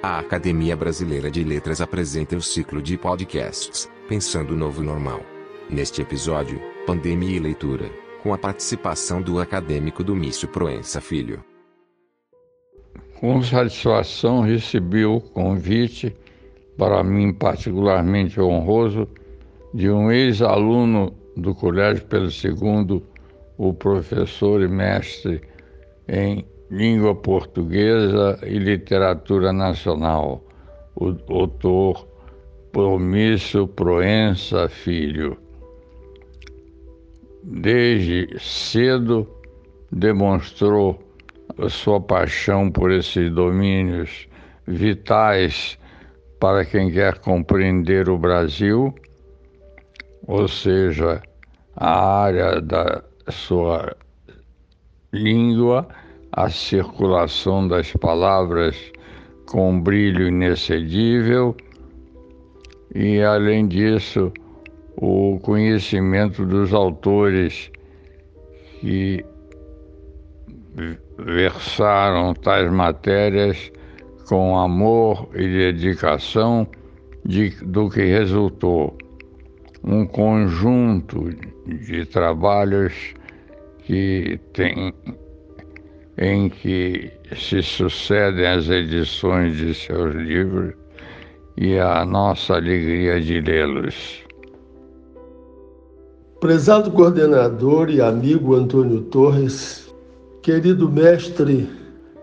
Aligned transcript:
A 0.00 0.20
Academia 0.20 0.76
Brasileira 0.76 1.28
de 1.28 1.42
Letras 1.42 1.80
apresenta 1.80 2.36
o 2.36 2.40
ciclo 2.40 2.80
de 2.80 2.96
podcasts 2.96 3.90
Pensando 4.08 4.52
o 4.52 4.56
Novo 4.56 4.80
Normal. 4.80 5.20
Neste 5.68 6.00
episódio, 6.00 6.60
Pandemia 6.86 7.36
e 7.36 7.40
Leitura, 7.40 7.90
com 8.22 8.32
a 8.32 8.38
participação 8.38 9.20
do 9.20 9.40
acadêmico 9.40 10.04
Domício 10.04 10.46
Proença 10.46 11.00
Filho. 11.00 11.44
Com 13.18 13.42
satisfação 13.42 14.42
recebi 14.42 15.04
o 15.04 15.20
convite, 15.20 16.14
para 16.76 17.02
mim 17.02 17.32
particularmente 17.32 18.40
honroso, 18.40 19.08
de 19.74 19.90
um 19.90 20.12
ex-aluno 20.12 21.12
do 21.36 21.52
Colégio 21.56 22.06
Pelo 22.06 22.30
Segundo, 22.30 23.02
o 23.56 23.74
professor 23.74 24.62
e 24.62 24.68
mestre 24.68 25.40
em 26.06 26.46
língua 26.70 27.14
portuguesa 27.14 28.38
e 28.42 28.58
literatura 28.58 29.52
nacional, 29.52 30.44
o 30.94 31.12
doutor 31.12 32.06
Promício 32.72 33.66
Proença 33.66 34.68
Filho. 34.68 35.38
Desde 37.42 38.28
cedo 38.38 39.26
demonstrou 39.90 41.02
sua 41.68 42.00
paixão 42.00 42.70
por 42.70 42.90
esses 42.90 43.32
domínios 43.32 44.28
vitais 44.66 45.78
para 46.38 46.64
quem 46.64 46.90
quer 46.90 47.18
compreender 47.18 48.08
o 48.08 48.18
Brasil, 48.18 48.94
ou 50.26 50.46
seja, 50.46 51.22
a 51.74 52.22
área 52.22 52.60
da 52.60 53.02
sua 53.30 53.96
língua 55.12 55.88
a 56.38 56.48
circulação 56.48 57.66
das 57.66 57.92
palavras 57.94 58.76
com 59.44 59.80
brilho 59.80 60.28
inexcedível 60.28 61.56
e, 62.94 63.20
além 63.20 63.66
disso, 63.66 64.32
o 64.94 65.40
conhecimento 65.42 66.46
dos 66.46 66.72
autores 66.72 67.72
que 68.80 69.24
versaram 71.18 72.34
tais 72.34 72.70
matérias 72.70 73.72
com 74.28 74.56
amor 74.56 75.28
e 75.34 75.40
dedicação 75.40 76.68
de, 77.24 77.50
do 77.64 77.90
que 77.90 78.04
resultou. 78.04 78.96
Um 79.82 80.06
conjunto 80.06 81.30
de 81.66 82.06
trabalhos 82.06 82.94
que 83.82 84.38
tem 84.52 84.94
em 86.18 86.48
que 86.48 87.12
se 87.36 87.62
sucedem 87.62 88.46
as 88.46 88.68
edições 88.68 89.56
de 89.56 89.72
seus 89.74 90.14
livros 90.14 90.74
e 91.56 91.78
a 91.78 92.04
nossa 92.04 92.54
alegria 92.54 93.20
de 93.20 93.40
lê-los. 93.40 94.24
Prezado 96.40 96.90
coordenador 96.90 97.90
e 97.90 98.00
amigo 98.00 98.54
Antônio 98.54 99.02
Torres, 99.02 99.92
querido 100.42 100.88
mestre 100.88 101.68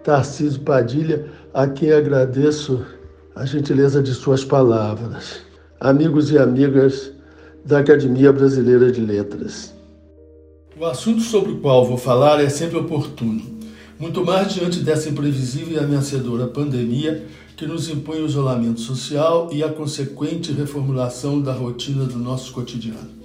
Tarcísio 0.03 0.61
Padilha, 0.61 1.25
a 1.53 1.67
quem 1.67 1.91
agradeço 1.91 2.85
a 3.33 3.45
gentileza 3.45 4.01
de 4.01 4.13
suas 4.13 4.43
palavras, 4.43 5.41
amigos 5.79 6.31
e 6.31 6.37
amigas 6.37 7.11
da 7.65 7.79
Academia 7.79 8.31
Brasileira 8.31 8.91
de 8.91 9.01
Letras. 9.01 9.73
O 10.77 10.85
assunto 10.85 11.21
sobre 11.21 11.53
o 11.53 11.59
qual 11.59 11.85
vou 11.85 11.97
falar 11.97 12.41
é 12.41 12.49
sempre 12.49 12.77
oportuno 12.77 13.54
muito 13.99 14.25
mais 14.25 14.53
diante 14.53 14.79
dessa 14.79 15.09
imprevisível 15.09 15.75
e 15.75 15.79
ameaçadora 15.79 16.47
pandemia 16.47 17.25
que 17.55 17.65
nos 17.65 17.89
impõe 17.89 18.21
o 18.21 18.25
isolamento 18.25 18.81
social 18.81 19.49
e 19.51 19.63
a 19.63 19.69
consequente 19.69 20.51
reformulação 20.51 21.41
da 21.41 21.53
rotina 21.53 22.03
do 22.03 22.17
nosso 22.17 22.51
cotidiano. 22.51 23.15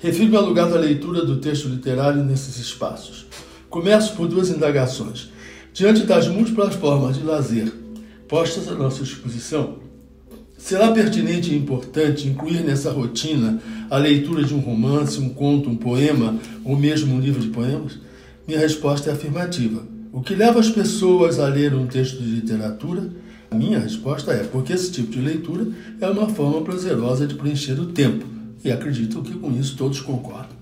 Refiro-me 0.00 0.36
ao 0.36 0.44
lugar 0.44 0.68
da 0.68 0.78
leitura 0.78 1.24
do 1.24 1.38
texto 1.38 1.66
literário 1.66 2.22
nesses 2.22 2.58
espaços. 2.58 3.24
Começo 3.70 4.14
por 4.14 4.28
duas 4.28 4.50
indagações. 4.50 5.30
Diante 5.72 6.02
das 6.02 6.28
múltiplas 6.28 6.74
formas 6.74 7.16
de 7.16 7.24
lazer 7.24 7.72
postas 8.28 8.68
à 8.68 8.74
nossa 8.74 9.02
disposição, 9.02 9.76
será 10.58 10.92
pertinente 10.92 11.50
e 11.50 11.56
importante 11.56 12.28
incluir 12.28 12.62
nessa 12.62 12.92
rotina 12.92 13.62
a 13.88 13.96
leitura 13.96 14.44
de 14.44 14.54
um 14.54 14.60
romance, 14.60 15.18
um 15.18 15.30
conto, 15.30 15.70
um 15.70 15.76
poema 15.76 16.38
ou 16.64 16.76
mesmo 16.76 17.14
um 17.14 17.20
livro 17.20 17.40
de 17.40 17.48
poemas? 17.48 17.98
Minha 18.46 18.60
resposta 18.60 19.08
é 19.08 19.12
afirmativa. 19.14 19.82
O 20.12 20.20
que 20.20 20.34
leva 20.34 20.60
as 20.60 20.68
pessoas 20.68 21.40
a 21.40 21.48
ler 21.48 21.74
um 21.74 21.86
texto 21.86 22.18
de 22.18 22.28
literatura? 22.28 23.10
A 23.50 23.54
minha 23.54 23.78
resposta 23.78 24.32
é 24.32 24.44
porque 24.44 24.74
esse 24.74 24.92
tipo 24.92 25.10
de 25.10 25.18
leitura 25.18 25.66
é 25.98 26.06
uma 26.06 26.28
forma 26.28 26.60
prazerosa 26.60 27.26
de 27.26 27.36
preencher 27.36 27.80
o 27.80 27.86
tempo, 27.86 28.26
e 28.62 28.70
acredito 28.70 29.22
que 29.22 29.32
com 29.32 29.50
isso 29.58 29.76
todos 29.78 29.98
concordam. 30.00 30.56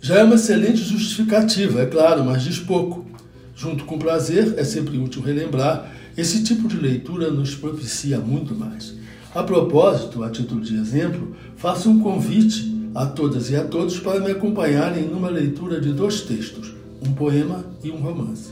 Já 0.00 0.18
é 0.18 0.24
uma 0.24 0.34
excelente 0.34 0.82
justificativa, 0.82 1.82
é 1.82 1.86
claro, 1.86 2.24
mas 2.24 2.42
diz 2.42 2.58
pouco. 2.58 3.06
Junto 3.54 3.84
com 3.84 3.96
prazer, 3.96 4.54
é 4.56 4.64
sempre 4.64 4.98
útil 4.98 5.22
relembrar, 5.22 5.88
esse 6.16 6.42
tipo 6.42 6.66
de 6.66 6.76
leitura 6.76 7.30
nos 7.30 7.54
propicia 7.54 8.18
muito 8.18 8.56
mais. 8.56 8.94
A 9.32 9.44
propósito, 9.44 10.24
a 10.24 10.30
título 10.30 10.60
de 10.60 10.74
exemplo, 10.74 11.36
faço 11.56 11.88
um 11.88 12.00
convite 12.00 12.72
a 12.94 13.06
todas 13.06 13.50
e 13.50 13.56
a 13.56 13.64
todos 13.64 13.98
para 13.98 14.20
me 14.20 14.30
acompanharem 14.30 15.04
numa 15.04 15.30
leitura 15.30 15.80
de 15.80 15.92
dois 15.92 16.22
textos, 16.22 16.71
um 17.06 17.12
poema 17.12 17.64
e 17.82 17.90
um 17.90 17.96
romance. 17.96 18.50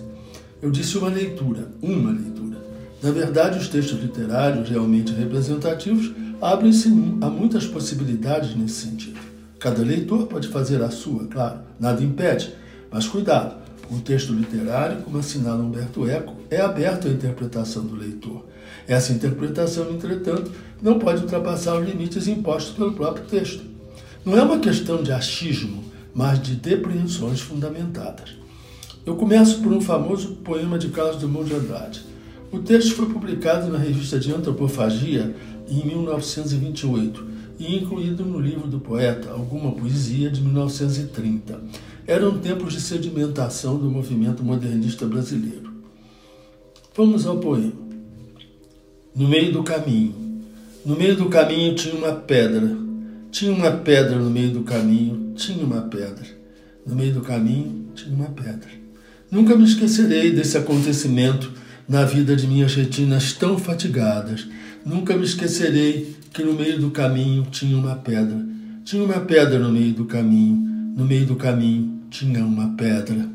Eu 0.60 0.70
disse 0.70 0.98
uma 0.98 1.08
leitura, 1.08 1.70
uma 1.80 2.10
leitura. 2.10 2.58
Na 3.02 3.10
verdade, 3.10 3.58
os 3.58 3.68
textos 3.68 4.00
literários 4.00 4.68
realmente 4.68 5.12
representativos 5.12 6.12
abrem-se 6.40 6.88
a 7.20 7.30
muitas 7.30 7.66
possibilidades 7.66 8.54
nesse 8.54 8.86
sentido. 8.86 9.18
Cada 9.58 9.82
leitor 9.82 10.26
pode 10.26 10.48
fazer 10.48 10.82
a 10.82 10.90
sua, 10.90 11.26
claro, 11.26 11.60
nada 11.78 12.02
impede, 12.02 12.54
mas 12.90 13.06
cuidado, 13.06 13.56
o 13.90 14.00
texto 14.00 14.32
literário, 14.32 15.02
como 15.02 15.18
assinala 15.18 15.62
Humberto 15.62 16.08
Eco, 16.08 16.34
é 16.50 16.60
aberto 16.60 17.08
à 17.08 17.10
interpretação 17.10 17.84
do 17.84 17.96
leitor. 17.96 18.44
Essa 18.86 19.12
interpretação, 19.12 19.90
entretanto, 19.90 20.50
não 20.82 20.98
pode 20.98 21.22
ultrapassar 21.22 21.78
os 21.78 21.88
limites 21.88 22.26
impostos 22.26 22.74
pelo 22.74 22.92
próprio 22.92 23.24
texto. 23.26 23.62
Não 24.24 24.36
é 24.36 24.42
uma 24.42 24.58
questão 24.58 25.02
de 25.02 25.12
achismo, 25.12 25.84
mas 26.14 26.40
de 26.40 26.54
depreensões 26.54 27.40
fundamentadas. 27.40 28.39
Eu 29.10 29.16
começo 29.16 29.60
por 29.60 29.72
um 29.72 29.80
famoso 29.80 30.36
poema 30.36 30.78
de 30.78 30.90
Carlos 30.90 31.16
Drummond 31.16 31.48
de 31.48 31.56
Andrade. 31.56 32.04
O 32.52 32.60
texto 32.60 32.94
foi 32.94 33.06
publicado 33.06 33.68
na 33.68 33.76
revista 33.76 34.20
de 34.20 34.32
Antropofagia 34.32 35.34
em 35.68 35.84
1928 35.84 37.26
e 37.58 37.74
incluído 37.74 38.24
no 38.24 38.38
livro 38.38 38.68
do 38.68 38.78
poeta 38.78 39.32
Alguma 39.32 39.72
Poesia 39.72 40.30
de 40.30 40.40
1930. 40.40 41.60
Eram 42.06 42.38
tempos 42.38 42.72
de 42.72 42.80
sedimentação 42.80 43.76
do 43.78 43.90
movimento 43.90 44.44
modernista 44.44 45.04
brasileiro. 45.06 45.74
Vamos 46.94 47.26
ao 47.26 47.38
poema. 47.38 47.72
No 49.12 49.26
meio 49.26 49.52
do 49.52 49.64
caminho. 49.64 50.14
No 50.86 50.94
meio 50.94 51.16
do 51.16 51.28
caminho 51.28 51.74
tinha 51.74 51.96
uma 51.96 52.12
pedra 52.12 52.78
tinha 53.32 53.52
uma 53.52 53.72
pedra 53.72 54.16
no 54.16 54.30
meio 54.30 54.50
do 54.50 54.62
caminho, 54.62 55.34
tinha 55.34 55.64
uma 55.64 55.82
pedra. 55.82 56.26
No 56.86 56.94
meio 56.94 57.14
do 57.14 57.20
caminho, 57.20 57.88
tinha 57.94 58.14
uma 58.14 58.26
pedra. 58.26 58.79
Nunca 59.30 59.54
me 59.54 59.64
esquecerei 59.64 60.32
desse 60.32 60.58
acontecimento 60.58 61.52
na 61.88 62.04
vida 62.04 62.34
de 62.34 62.46
minhas 62.48 62.74
retinas 62.74 63.32
tão 63.32 63.58
fatigadas. 63.58 64.48
Nunca 64.84 65.16
me 65.16 65.24
esquecerei 65.24 66.16
que 66.32 66.42
no 66.42 66.52
meio 66.52 66.80
do 66.80 66.90
caminho 66.90 67.46
tinha 67.50 67.76
uma 67.76 67.94
pedra. 67.94 68.44
Tinha 68.84 69.04
uma 69.04 69.20
pedra 69.20 69.58
no 69.58 69.70
meio 69.70 69.92
do 69.92 70.04
caminho. 70.04 70.56
No 70.96 71.04
meio 71.04 71.26
do 71.26 71.36
caminho 71.36 72.00
tinha 72.10 72.44
uma 72.44 72.74
pedra. 72.76 73.28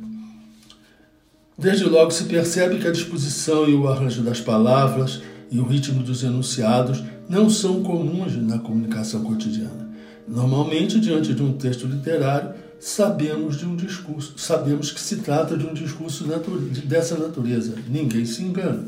Desde 1.58 1.86
logo 1.86 2.12
se 2.12 2.26
percebe 2.26 2.78
que 2.80 2.88
a 2.88 2.92
disposição 2.92 3.70
e 3.70 3.74
o 3.74 3.88
arranjo 3.88 4.22
das 4.22 4.42
palavras 4.42 5.22
e 5.50 5.60
o 5.60 5.66
ritmo 5.66 6.04
dos 6.04 6.24
enunciados 6.24 7.02
não 7.30 7.50
são 7.50 7.82
comuns 7.82 8.36
na 8.36 8.60
comunicação 8.60 9.24
cotidiana. 9.24 9.90
Normalmente, 10.28 11.00
diante 11.00 11.34
de 11.34 11.42
um 11.42 11.54
texto 11.54 11.88
literário, 11.88 12.54
sabemos 12.80 13.58
de 13.58 13.66
um 13.66 13.76
discurso, 13.76 14.34
sabemos 14.38 14.92
que 14.92 15.00
se 15.00 15.18
trata 15.18 15.58
de 15.58 15.66
um 15.66 15.74
discurso 15.74 16.26
dessa 16.86 17.18
natureza. 17.18 17.76
Ninguém 17.88 18.26
se 18.26 18.44
engana. 18.44 18.86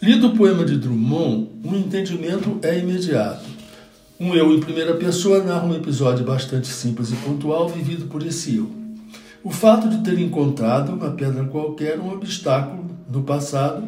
Lido 0.00 0.28
o 0.28 0.36
poema 0.36 0.64
de 0.64 0.76
Drummond, 0.76 1.48
o 1.64 1.74
entendimento 1.74 2.58
é 2.62 2.78
imediato. 2.78 3.44
Um 4.20 4.34
eu 4.34 4.52
em 4.52 4.60
primeira 4.60 4.94
pessoa 4.94 5.42
narra 5.42 5.66
um 5.66 5.74
episódio 5.74 6.24
bastante 6.24 6.68
simples 6.68 7.10
e 7.10 7.16
pontual 7.16 7.68
vivido 7.68 8.06
por 8.06 8.24
esse 8.24 8.56
eu. 8.56 8.70
O 9.42 9.50
fato 9.50 9.88
de 9.88 9.98
ter 9.98 10.18
encontrado 10.18 10.92
uma 10.92 11.10
pedra 11.10 11.44
qualquer, 11.44 11.98
um 11.98 12.12
obstáculo 12.12 12.84
no 13.10 13.22
passado, 13.22 13.86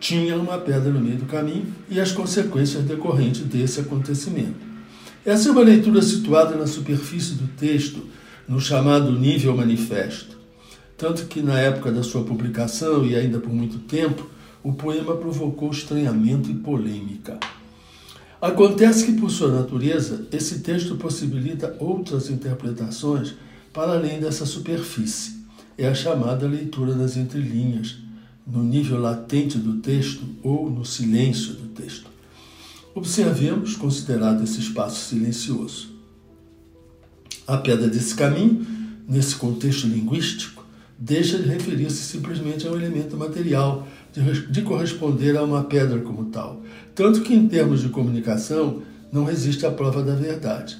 tinha 0.00 0.36
uma 0.36 0.58
pedra 0.58 0.90
no 0.90 1.00
meio 1.00 1.16
do 1.16 1.26
caminho 1.26 1.66
e 1.88 2.00
as 2.00 2.12
consequências 2.12 2.84
decorrentes 2.84 3.42
desse 3.42 3.80
acontecimento. 3.80 4.54
Essa 5.24 5.48
é 5.48 5.52
uma 5.52 5.62
leitura 5.62 6.02
situada 6.02 6.54
na 6.54 6.66
superfície 6.66 7.34
do 7.34 7.48
texto, 7.56 8.06
no 8.48 8.60
chamado 8.60 9.12
nível 9.12 9.56
manifesto. 9.56 10.36
Tanto 10.96 11.26
que, 11.26 11.42
na 11.42 11.58
época 11.58 11.90
da 11.90 12.02
sua 12.02 12.24
publicação 12.24 13.04
e 13.04 13.16
ainda 13.16 13.38
por 13.40 13.52
muito 13.52 13.78
tempo, 13.80 14.28
o 14.62 14.72
poema 14.72 15.16
provocou 15.16 15.70
estranhamento 15.70 16.50
e 16.50 16.54
polêmica. 16.54 17.38
Acontece 18.40 19.06
que, 19.06 19.12
por 19.12 19.30
sua 19.30 19.50
natureza, 19.50 20.26
esse 20.30 20.60
texto 20.60 20.96
possibilita 20.96 21.76
outras 21.80 22.30
interpretações 22.30 23.34
para 23.72 23.92
além 23.92 24.20
dessa 24.20 24.46
superfície. 24.46 25.44
É 25.76 25.88
a 25.88 25.94
chamada 25.94 26.46
leitura 26.46 26.94
das 26.94 27.16
entrelinhas, 27.16 27.96
no 28.46 28.62
nível 28.62 29.00
latente 29.00 29.58
do 29.58 29.80
texto 29.80 30.22
ou 30.42 30.70
no 30.70 30.84
silêncio 30.84 31.54
do 31.54 31.68
texto. 31.68 32.10
Observemos, 32.94 33.74
considerado 33.74 34.44
esse 34.44 34.60
espaço 34.60 35.08
silencioso. 35.08 35.93
A 37.46 37.58
pedra 37.58 37.88
desse 37.88 38.14
caminho, 38.14 38.66
nesse 39.06 39.36
contexto 39.36 39.86
linguístico, 39.86 40.64
deixa 40.98 41.36
de 41.36 41.46
referir-se 41.46 42.02
simplesmente 42.02 42.66
a 42.66 42.70
um 42.70 42.76
elemento 42.76 43.18
material, 43.18 43.86
de, 44.10 44.46
de 44.50 44.62
corresponder 44.62 45.36
a 45.36 45.42
uma 45.42 45.64
pedra 45.64 45.98
como 46.00 46.24
tal. 46.26 46.62
Tanto 46.94 47.20
que, 47.20 47.34
em 47.34 47.46
termos 47.46 47.82
de 47.82 47.90
comunicação, 47.90 48.80
não 49.12 49.24
resiste 49.24 49.66
à 49.66 49.70
prova 49.70 50.02
da 50.02 50.14
verdade. 50.14 50.78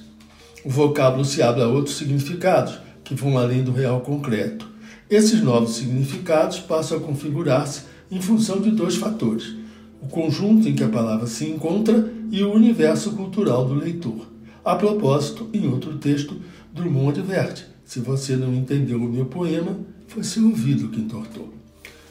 O 0.63 0.69
vocábulo 0.71 1.23
se 1.23 1.43
abre 1.43 1.61
a 1.61 1.67
outros 1.67 1.97
significados, 1.97 2.79
que 3.03 3.13
vão 3.13 3.37
além 3.37 3.63
do 3.63 3.71
real 3.71 4.01
concreto. 4.01 4.67
Esses 5.07 5.43
novos 5.43 5.75
significados 5.75 6.59
passam 6.59 6.97
a 6.97 7.01
configurar-se 7.01 7.83
em 8.09 8.19
função 8.19 8.59
de 8.59 8.71
dois 8.71 8.95
fatores: 8.95 9.53
o 10.01 10.07
conjunto 10.07 10.67
em 10.67 10.73
que 10.73 10.83
a 10.83 10.89
palavra 10.89 11.27
se 11.27 11.45
encontra 11.45 12.11
e 12.31 12.41
o 12.41 12.51
universo 12.51 13.11
cultural 13.11 13.65
do 13.65 13.75
leitor. 13.75 14.33
A 14.65 14.75
propósito, 14.75 15.47
em 15.53 15.67
outro 15.67 15.95
texto, 15.99 16.41
Drummond 16.75 17.21
adverte: 17.21 17.65
se 17.85 18.01
você 18.01 18.35
não 18.35 18.53
entendeu 18.53 19.01
o 19.01 19.09
meu 19.09 19.25
poema, 19.25 19.77
foi 20.09 20.23
seu 20.23 20.43
ouvido 20.45 20.89
que 20.89 20.99
entortou. 20.99 21.53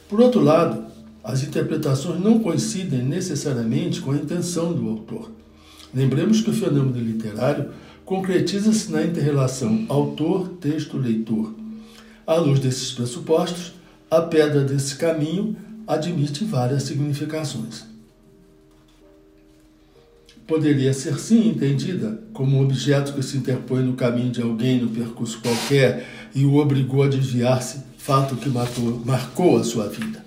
Por 0.09 0.19
outro 0.19 0.41
lado, 0.41 0.85
as 1.23 1.43
interpretações 1.43 2.19
não 2.19 2.39
coincidem 2.39 3.03
necessariamente 3.03 4.01
com 4.01 4.11
a 4.11 4.15
intenção 4.15 4.73
do 4.73 4.89
autor. 4.89 5.29
Lembremos 5.93 6.41
que 6.41 6.49
o 6.49 6.53
fenômeno 6.53 6.99
literário 6.99 7.69
concretiza-se 8.03 8.91
na 8.91 9.03
interrelação 9.03 9.85
autor-texto-leitor. 9.87 11.53
À 12.25 12.35
luz 12.35 12.59
desses 12.59 12.91
pressupostos, 12.91 13.73
a 14.09 14.21
pedra 14.21 14.63
desse 14.63 14.95
caminho 14.95 15.55
admite 15.85 16.43
várias 16.43 16.83
significações. 16.83 17.85
Poderia 20.47 20.93
ser 20.93 21.17
sim 21.17 21.49
entendida 21.49 22.21
como 22.31 22.57
um 22.57 22.61
objeto 22.61 23.13
que 23.13 23.23
se 23.23 23.37
interpõe 23.37 23.83
no 23.83 23.93
caminho 23.93 24.31
de 24.31 24.43
alguém 24.43 24.79
no 24.79 24.89
percurso 24.89 25.39
qualquer 25.41 26.05
e 26.35 26.45
o 26.45 26.57
obrigou 26.57 27.01
a 27.01 27.07
desviar-se, 27.07 27.79
fato 27.97 28.35
que 28.35 28.47
matou, 28.49 29.01
marcou 29.03 29.57
a 29.57 29.63
sua 29.63 29.87
vida. 29.87 30.23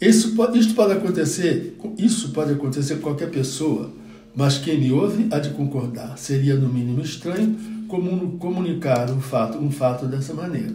Isso, 0.00 0.34
isto 0.54 0.74
pode 0.74 0.94
acontecer, 0.94 1.76
isso 1.98 2.30
pode 2.30 2.52
acontecer 2.52 2.94
com 2.96 3.02
qualquer 3.02 3.28
pessoa, 3.28 3.92
mas 4.34 4.56
quem 4.56 4.80
me 4.80 4.90
ouve 4.90 5.26
há 5.30 5.38
de 5.38 5.50
concordar. 5.50 6.16
Seria 6.16 6.54
no 6.54 6.68
mínimo 6.68 7.02
estranho 7.02 7.54
comunicar 8.38 9.10
um 9.10 9.20
fato, 9.20 9.58
um 9.58 9.70
fato 9.70 10.06
dessa 10.06 10.32
maneira. 10.32 10.72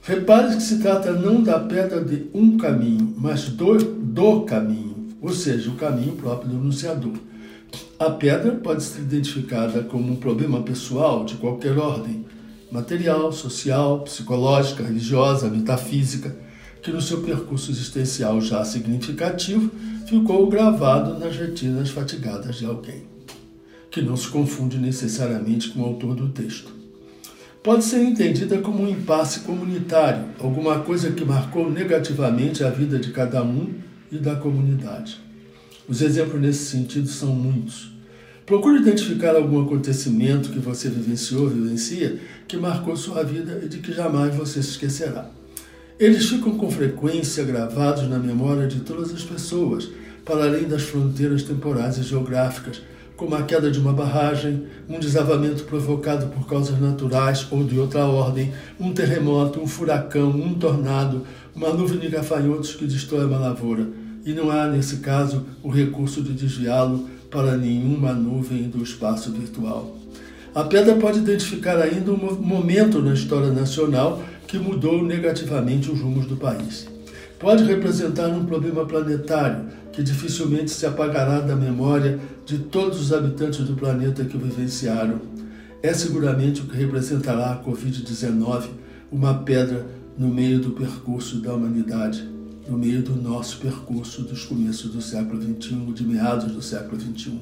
Repare 0.00 0.56
que 0.56 0.62
se 0.62 0.78
trata 0.78 1.12
não 1.12 1.42
da 1.42 1.58
pedra 1.58 2.02
de 2.02 2.26
um 2.32 2.56
caminho, 2.56 3.14
mas 3.18 3.50
do, 3.50 3.76
do 3.76 4.42
caminho, 4.42 5.08
ou 5.20 5.30
seja, 5.30 5.68
o 5.68 5.74
caminho 5.74 6.12
próprio 6.12 6.48
do 6.48 6.56
anunciador. 6.56 7.12
A 7.98 8.10
pedra 8.10 8.52
pode 8.52 8.82
ser 8.82 9.00
identificada 9.00 9.82
como 9.82 10.12
um 10.12 10.16
problema 10.16 10.62
pessoal 10.62 11.24
de 11.24 11.34
qualquer 11.36 11.78
ordem, 11.78 12.26
material, 12.70 13.32
social, 13.32 14.00
psicológica, 14.00 14.82
religiosa, 14.82 15.48
metafísica, 15.48 16.36
que 16.82 16.90
no 16.90 17.00
seu 17.00 17.22
percurso 17.22 17.70
existencial 17.70 18.40
já 18.40 18.64
significativo 18.64 19.70
ficou 20.06 20.46
gravado 20.48 21.18
nas 21.18 21.36
retinas 21.36 21.90
fatigadas 21.90 22.56
de 22.56 22.66
alguém, 22.66 23.04
que 23.90 24.02
não 24.02 24.16
se 24.16 24.28
confunde 24.28 24.78
necessariamente 24.78 25.70
com 25.70 25.80
o 25.80 25.84
autor 25.86 26.14
do 26.14 26.28
texto. 26.28 26.70
Pode 27.62 27.82
ser 27.82 28.04
entendida 28.04 28.58
como 28.58 28.84
um 28.84 28.88
impasse 28.88 29.40
comunitário, 29.40 30.26
alguma 30.38 30.78
coisa 30.80 31.10
que 31.10 31.24
marcou 31.24 31.68
negativamente 31.68 32.62
a 32.62 32.70
vida 32.70 32.98
de 32.98 33.10
cada 33.10 33.42
um 33.42 33.74
e 34.12 34.18
da 34.18 34.36
comunidade. 34.36 35.25
Os 35.88 36.02
exemplos 36.02 36.40
nesse 36.40 36.64
sentido 36.64 37.06
são 37.08 37.28
muitos. 37.28 37.92
Procure 38.44 38.80
identificar 38.80 39.36
algum 39.36 39.62
acontecimento 39.62 40.50
que 40.50 40.58
você 40.58 40.88
vivenciou, 40.88 41.48
vivencia, 41.48 42.18
que 42.48 42.56
marcou 42.56 42.96
sua 42.96 43.22
vida 43.22 43.60
e 43.64 43.68
de 43.68 43.78
que 43.78 43.92
jamais 43.92 44.34
você 44.34 44.60
se 44.62 44.70
esquecerá. 44.70 45.30
Eles 45.98 46.28
ficam 46.28 46.58
com 46.58 46.70
frequência 46.70 47.44
gravados 47.44 48.08
na 48.08 48.18
memória 48.18 48.66
de 48.66 48.80
todas 48.80 49.12
as 49.12 49.22
pessoas, 49.22 49.88
para 50.24 50.44
além 50.44 50.64
das 50.64 50.82
fronteiras 50.82 51.44
temporais 51.44 51.98
e 51.98 52.02
geográficas, 52.02 52.82
como 53.16 53.34
a 53.34 53.42
queda 53.42 53.70
de 53.70 53.78
uma 53.78 53.92
barragem, 53.92 54.66
um 54.88 54.98
desabamento 54.98 55.64
provocado 55.64 56.26
por 56.26 56.46
causas 56.46 56.80
naturais 56.80 57.46
ou 57.50 57.62
de 57.64 57.78
outra 57.78 58.04
ordem, 58.04 58.52
um 58.78 58.92
terremoto, 58.92 59.60
um 59.60 59.66
furacão, 59.66 60.30
um 60.30 60.54
tornado, 60.54 61.24
uma 61.54 61.72
nuvem 61.72 61.98
de 61.98 62.08
gafanhotos 62.08 62.74
que 62.74 62.86
destrói 62.86 63.24
uma 63.24 63.38
lavoura. 63.38 64.05
E 64.26 64.32
não 64.32 64.50
há, 64.50 64.66
nesse 64.66 64.96
caso, 64.96 65.46
o 65.62 65.70
recurso 65.70 66.20
de 66.20 66.32
desviá-lo 66.32 67.08
para 67.30 67.56
nenhuma 67.56 68.12
nuvem 68.12 68.64
do 68.64 68.82
espaço 68.82 69.30
virtual. 69.30 69.96
A 70.52 70.64
pedra 70.64 70.96
pode 70.96 71.20
identificar 71.20 71.78
ainda 71.78 72.10
um 72.10 72.40
momento 72.40 73.00
na 73.00 73.14
história 73.14 73.52
nacional 73.52 74.20
que 74.48 74.58
mudou 74.58 75.00
negativamente 75.00 75.92
os 75.92 76.00
rumos 76.00 76.26
do 76.26 76.36
país. 76.36 76.88
Pode 77.38 77.62
representar 77.62 78.28
um 78.28 78.44
problema 78.44 78.84
planetário 78.84 79.66
que 79.92 80.02
dificilmente 80.02 80.72
se 80.72 80.86
apagará 80.86 81.38
da 81.38 81.54
memória 81.54 82.18
de 82.44 82.58
todos 82.58 83.00
os 83.00 83.12
habitantes 83.12 83.60
do 83.60 83.76
planeta 83.76 84.24
que 84.24 84.36
o 84.36 84.40
vivenciaram. 84.40 85.20
É 85.82 85.92
seguramente 85.92 86.62
o 86.62 86.64
que 86.64 86.76
representará 86.76 87.52
a 87.52 87.62
Covid-19, 87.62 88.70
uma 89.12 89.34
pedra 89.34 89.86
no 90.18 90.28
meio 90.28 90.58
do 90.58 90.70
percurso 90.70 91.40
da 91.40 91.54
humanidade, 91.54 92.26
no 92.68 92.76
meio 92.76 93.02
do 93.02 93.14
nosso 93.14 93.58
percurso 93.58 94.22
dos 94.22 94.44
começos 94.44 94.90
do 94.90 95.00
século 95.00 95.40
XXI, 95.40 95.92
de 95.94 96.04
meados 96.04 96.52
do 96.52 96.62
século 96.62 97.00
XXI. 97.00 97.38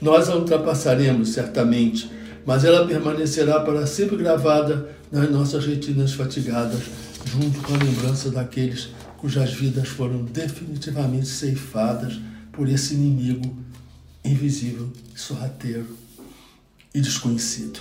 Nós 0.00 0.28
a 0.28 0.36
ultrapassaremos, 0.36 1.30
certamente, 1.30 2.10
mas 2.44 2.64
ela 2.64 2.86
permanecerá 2.86 3.60
para 3.60 3.86
sempre 3.86 4.16
gravada 4.16 4.88
nas 5.10 5.30
nossas 5.30 5.64
retinas 5.64 6.12
fatigadas, 6.12 6.80
junto 7.24 7.60
com 7.60 7.74
a 7.74 7.78
lembrança 7.78 8.30
daqueles 8.30 8.88
cujas 9.16 9.52
vidas 9.52 9.88
foram 9.88 10.24
definitivamente 10.24 11.28
ceifadas 11.28 12.18
por 12.50 12.68
esse 12.68 12.94
inimigo 12.94 13.56
invisível, 14.24 14.88
sorrateiro 15.14 15.86
e 16.94 17.00
desconhecido. 17.00 17.80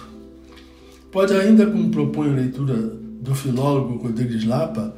Pode 1.11 1.33
ainda, 1.33 1.65
como 1.65 1.89
propõe 1.89 2.29
a 2.29 2.35
leitura 2.35 2.75
do 2.75 3.35
filólogo 3.35 3.97
Rodrigues 3.97 4.45
Lapa, 4.45 4.95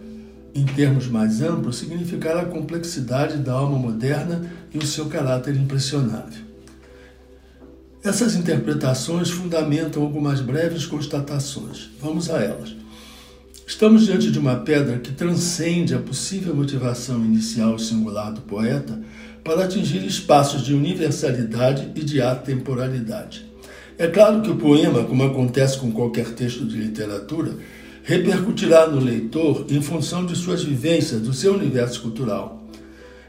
em 0.53 0.65
termos 0.65 1.07
mais 1.07 1.41
amplos, 1.41 1.77
significar 1.77 2.37
a 2.37 2.45
complexidade 2.45 3.37
da 3.37 3.53
alma 3.53 3.77
moderna 3.77 4.51
e 4.73 4.77
o 4.77 4.85
seu 4.85 5.05
caráter 5.07 5.55
impressionável. 5.55 6.43
Essas 8.03 8.35
interpretações 8.35 9.29
fundamentam 9.29 10.03
algumas 10.03 10.41
breves 10.41 10.85
constatações. 10.85 11.89
Vamos 12.01 12.29
a 12.29 12.41
elas. 12.41 12.75
Estamos 13.65 14.05
diante 14.05 14.29
de 14.29 14.37
uma 14.37 14.57
pedra 14.57 14.99
que 14.99 15.13
transcende 15.13 15.95
a 15.95 15.99
possível 15.99 16.53
motivação 16.53 17.23
inicial 17.23 17.79
singular 17.79 18.33
do 18.33 18.41
poeta 18.41 18.99
para 19.43 19.63
atingir 19.63 20.05
espaços 20.05 20.63
de 20.63 20.73
universalidade 20.73 21.91
e 21.95 22.03
de 22.03 22.21
atemporalidade. 22.21 23.45
É 23.97 24.07
claro 24.07 24.41
que 24.41 24.49
o 24.49 24.57
poema, 24.57 25.03
como 25.05 25.23
acontece 25.23 25.77
com 25.77 25.91
qualquer 25.91 26.33
texto 26.33 26.65
de 26.65 26.75
literatura, 26.75 27.55
repercutirá 28.03 28.85
no 28.85 28.99
leitor 28.99 29.65
em 29.69 29.81
função 29.81 30.25
de 30.25 30.35
suas 30.35 30.63
vivências, 30.63 31.21
do 31.21 31.33
seu 31.33 31.53
universo 31.53 32.01
cultural. 32.01 32.67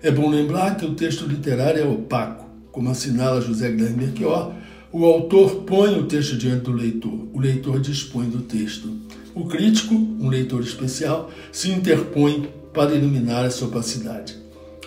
É 0.02 0.10
bom 0.10 0.28
lembrar 0.28 0.76
que 0.76 0.84
o 0.84 0.94
texto 0.94 1.26
literário 1.26 1.80
é 1.80 1.86
opaco, 1.86 2.44
como 2.72 2.90
assinala 2.90 3.40
José 3.40 3.70
Guilherme 3.70 4.04
Melchior, 4.06 4.52
o 4.92 5.04
autor 5.04 5.62
põe 5.62 5.98
o 5.98 6.06
texto 6.06 6.36
diante 6.36 6.64
do 6.64 6.72
leitor, 6.72 7.28
o 7.32 7.40
leitor 7.40 7.80
dispõe 7.80 8.28
do 8.28 8.40
texto. 8.40 8.90
O 9.34 9.46
crítico, 9.46 9.94
um 9.94 10.28
leitor 10.28 10.60
especial, 10.60 11.30
se 11.50 11.70
interpõe 11.70 12.48
para 12.72 12.94
iluminar 12.94 13.44
essa 13.44 13.64
opacidade, 13.64 14.36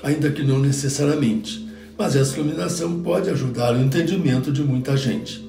ainda 0.04 0.30
que 0.32 0.44
não 0.44 0.60
necessariamente, 0.60 1.66
mas 1.98 2.16
essa 2.16 2.38
iluminação 2.38 3.02
pode 3.02 3.30
ajudar 3.30 3.74
o 3.74 3.82
entendimento 3.82 4.52
de 4.52 4.62
muita 4.62 4.96
gente. 4.96 5.48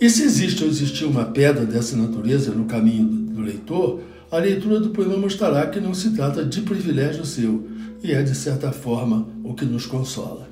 E 0.00 0.10
se 0.10 0.22
existe 0.22 0.64
ou 0.64 0.68
existiu 0.68 1.08
uma 1.08 1.26
pedra 1.26 1.64
dessa 1.64 1.96
natureza 1.96 2.50
no 2.52 2.64
caminho 2.64 3.21
do 3.32 3.40
leitor, 3.40 4.00
a 4.30 4.38
leitura 4.38 4.80
do 4.80 4.90
poema 4.90 5.16
mostrará 5.16 5.66
que 5.66 5.80
não 5.80 5.92
se 5.92 6.10
trata 6.10 6.44
de 6.44 6.60
privilégio 6.62 7.24
seu, 7.24 7.68
e 8.02 8.12
é, 8.12 8.22
de 8.22 8.34
certa 8.34 8.72
forma, 8.72 9.28
o 9.44 9.54
que 9.54 9.64
nos 9.64 9.86
consola. 9.86 10.48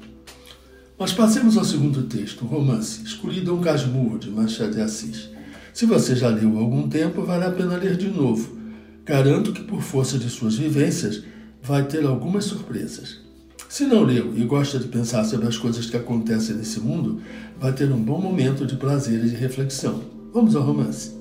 Mas 0.98 1.12
passemos 1.12 1.56
ao 1.56 1.64
segundo 1.64 2.02
texto, 2.02 2.44
o 2.44 2.46
romance 2.46 3.02
Escolhi 3.02 3.40
Dom 3.40 3.60
Casmurro, 3.60 4.18
de 4.18 4.30
Machado 4.30 4.72
de 4.72 4.80
Assis. 4.80 5.30
Se 5.72 5.86
você 5.86 6.14
já 6.14 6.28
leu 6.28 6.58
há 6.58 6.60
algum 6.60 6.88
tempo, 6.88 7.22
vale 7.22 7.44
a 7.44 7.50
pena 7.50 7.76
ler 7.76 7.96
de 7.96 8.08
novo. 8.08 8.58
Garanto 9.04 9.52
que, 9.52 9.62
por 9.62 9.80
força 9.80 10.18
de 10.18 10.28
suas 10.28 10.56
vivências, 10.56 11.22
vai 11.62 11.84
ter 11.86 12.04
algumas 12.04 12.44
surpresas. 12.44 13.18
Se 13.68 13.84
não 13.84 14.02
leu 14.02 14.36
e 14.36 14.44
gosta 14.44 14.78
de 14.78 14.88
pensar 14.88 15.24
sobre 15.24 15.46
as 15.46 15.56
coisas 15.56 15.86
que 15.86 15.96
acontecem 15.96 16.56
nesse 16.56 16.80
mundo, 16.80 17.22
vai 17.58 17.72
ter 17.72 17.90
um 17.90 18.02
bom 18.02 18.20
momento 18.20 18.66
de 18.66 18.76
prazer 18.76 19.24
e 19.24 19.30
de 19.30 19.36
reflexão. 19.36 20.02
Vamos 20.34 20.54
ao 20.54 20.62
romance. 20.62 21.19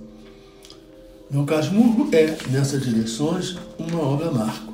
Dom 1.32 1.46
Casmurro 1.46 2.10
é, 2.12 2.36
nessas 2.50 2.82
direções, 2.82 3.56
uma 3.78 4.02
obra 4.02 4.32
marco, 4.32 4.74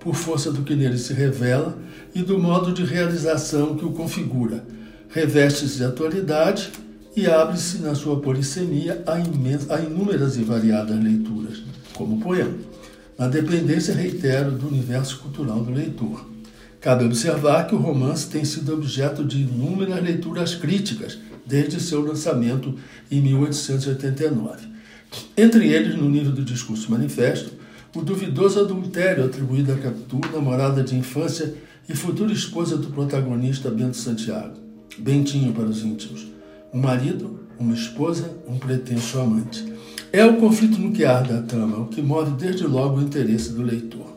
por 0.00 0.16
força 0.16 0.50
do 0.50 0.62
que 0.62 0.74
nele 0.74 0.98
se 0.98 1.12
revela 1.12 1.78
e 2.12 2.22
do 2.22 2.40
modo 2.40 2.72
de 2.72 2.84
realização 2.84 3.76
que 3.76 3.84
o 3.84 3.92
configura. 3.92 4.64
Reveste-se 5.08 5.76
de 5.76 5.84
atualidade 5.84 6.72
e 7.14 7.28
abre-se 7.28 7.78
na 7.78 7.94
sua 7.94 8.18
polissemia 8.18 9.00
a, 9.06 9.14
a 9.76 9.80
inúmeras 9.80 10.36
e 10.36 10.42
variadas 10.42 11.00
leituras, 11.00 11.62
como 11.94 12.20
poema. 12.20 12.54
Na 13.16 13.28
dependência, 13.28 13.94
reitero, 13.94 14.50
do 14.50 14.66
universo 14.66 15.20
cultural 15.20 15.60
do 15.60 15.70
leitor. 15.70 16.26
Cabe 16.80 17.04
observar 17.04 17.68
que 17.68 17.76
o 17.76 17.78
romance 17.78 18.26
tem 18.26 18.44
sido 18.44 18.74
objeto 18.74 19.24
de 19.24 19.42
inúmeras 19.42 20.02
leituras 20.02 20.56
críticas 20.56 21.16
desde 21.46 21.78
seu 21.78 22.04
lançamento 22.04 22.74
em 23.08 23.20
1889. 23.20 24.71
Entre 25.36 25.68
eles, 25.68 25.96
no 25.96 26.08
nível 26.08 26.32
do 26.32 26.44
discurso 26.44 26.90
manifesto, 26.90 27.52
o 27.94 28.02
duvidoso 28.02 28.60
adultério 28.60 29.24
atribuído 29.24 29.72
a 29.72 29.76
Capitu, 29.76 30.20
namorada 30.32 30.82
de 30.82 30.96
infância 30.96 31.54
e 31.88 31.94
futura 31.94 32.32
esposa 32.32 32.76
do 32.76 32.88
protagonista 32.88 33.70
Bento 33.70 33.96
Santiago, 33.96 34.54
Bentinho 34.98 35.52
para 35.52 35.64
os 35.64 35.84
íntimos, 35.84 36.26
um 36.72 36.80
marido, 36.80 37.40
uma 37.58 37.74
esposa, 37.74 38.34
um 38.48 38.58
pretenso 38.58 39.18
amante. 39.18 39.72
É 40.12 40.24
o 40.24 40.36
conflito 40.36 40.78
nuclear 40.78 41.26
da 41.26 41.42
trama 41.42 41.78
o 41.78 41.88
que 41.88 42.02
move 42.02 42.32
desde 42.32 42.66
logo 42.66 42.98
o 42.98 43.02
interesse 43.02 43.52
do 43.52 43.62
leitor. 43.62 44.12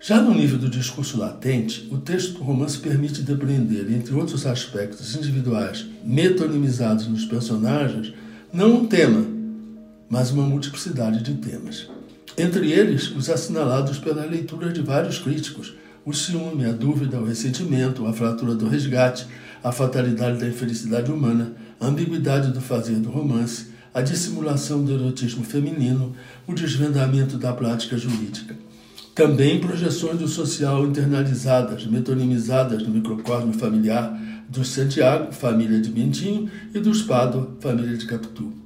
Já 0.00 0.20
no 0.20 0.34
nível 0.34 0.58
do 0.58 0.68
discurso 0.68 1.18
latente, 1.18 1.88
o 1.90 1.96
texto 1.96 2.34
do 2.34 2.42
romance 2.42 2.76
permite 2.78 3.22
depreender, 3.22 3.90
entre 3.90 4.14
outros 4.14 4.44
aspectos 4.44 5.16
individuais 5.16 5.86
metonimizados 6.04 7.06
nos 7.06 7.24
personagens, 7.24 8.12
não 8.52 8.74
um 8.74 8.86
tema, 8.86 9.33
mas 10.14 10.30
uma 10.30 10.44
multiplicidade 10.44 11.24
de 11.24 11.34
temas. 11.34 11.88
Entre 12.38 12.70
eles, 12.70 13.10
os 13.10 13.28
assinalados 13.28 13.98
pela 13.98 14.24
leitura 14.24 14.72
de 14.72 14.80
vários 14.80 15.18
críticos: 15.18 15.74
o 16.06 16.12
ciúme, 16.12 16.64
a 16.66 16.70
dúvida, 16.70 17.18
o 17.18 17.24
ressentimento, 17.24 18.06
a 18.06 18.12
fratura 18.12 18.54
do 18.54 18.68
resgate, 18.68 19.26
a 19.60 19.72
fatalidade 19.72 20.38
da 20.38 20.46
infelicidade 20.46 21.10
humana, 21.10 21.54
a 21.80 21.88
ambiguidade 21.88 22.52
do 22.52 22.60
fazer 22.60 22.94
do 22.94 23.10
romance, 23.10 23.72
a 23.92 24.00
dissimulação 24.02 24.84
do 24.84 24.94
erotismo 24.94 25.42
feminino, 25.42 26.14
o 26.46 26.54
desvendamento 26.54 27.36
da 27.36 27.52
prática 27.52 27.98
jurídica. 27.98 28.54
Também 29.16 29.60
projeções 29.60 30.16
do 30.16 30.28
social 30.28 30.86
internalizadas, 30.86 31.86
metonimizadas 31.86 32.84
no 32.84 32.90
microcosmo 32.90 33.52
familiar 33.52 34.16
dos 34.48 34.68
Santiago, 34.68 35.32
família 35.32 35.80
de 35.80 35.90
Bentinho, 35.90 36.48
e 36.72 36.78
dos 36.78 37.02
Pádua, 37.02 37.56
família 37.60 37.96
de 37.96 38.06
Capitu 38.06 38.63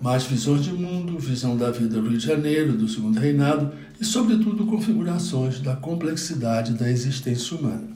mais 0.00 0.24
visões 0.24 0.64
de 0.64 0.72
mundo, 0.72 1.18
visão 1.18 1.56
da 1.56 1.70
vida 1.70 2.00
do 2.00 2.08
Rio 2.08 2.18
de 2.18 2.26
Janeiro, 2.26 2.72
do 2.72 2.88
Segundo 2.88 3.18
Reinado 3.18 3.70
e, 4.00 4.04
sobretudo, 4.04 4.66
configurações 4.66 5.60
da 5.60 5.76
complexidade 5.76 6.72
da 6.72 6.90
existência 6.90 7.56
humana. 7.56 7.88